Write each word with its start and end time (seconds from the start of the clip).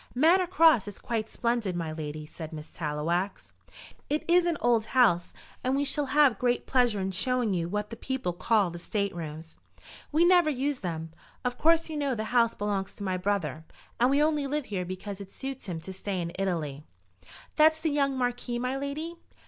"Manor 0.15 0.47
Cross 0.47 0.87
is 0.87 0.97
quite 0.97 1.29
splendid, 1.29 1.75
my 1.75 1.91
lady," 1.91 2.25
said 2.25 2.51
Miss 2.51 2.71
Tallowax. 2.71 3.53
"It 4.09 4.25
is 4.27 4.47
an 4.47 4.57
old 4.59 4.85
house, 4.97 5.31
and 5.63 5.75
we 5.75 5.83
shall 5.85 6.07
have 6.07 6.39
great 6.39 6.65
pleasure 6.65 6.99
in 6.99 7.11
showing 7.11 7.53
you 7.53 7.69
what 7.69 7.91
the 7.91 7.95
people 7.95 8.33
call 8.33 8.71
the 8.71 8.79
state 8.79 9.15
rooms. 9.15 9.59
We 10.11 10.25
never 10.25 10.49
use 10.49 10.79
them. 10.79 11.11
Of 11.45 11.59
course 11.59 11.87
you 11.87 11.97
know 11.97 12.15
the 12.15 12.23
house 12.33 12.55
belongs 12.55 12.95
to 12.95 13.03
my 13.03 13.17
brother, 13.17 13.63
and 13.99 14.09
we 14.09 14.23
only 14.23 14.47
live 14.47 14.65
here 14.65 14.85
because 14.85 15.21
it 15.21 15.31
suits 15.31 15.67
him 15.67 15.79
to 15.81 15.93
stay 15.93 16.19
in 16.19 16.31
Italy." 16.39 16.83
"That's 17.55 17.79
the 17.79 17.91
young 17.91 18.17
Marquis, 18.17 18.57
my 18.57 18.75
lady?" 18.77 19.17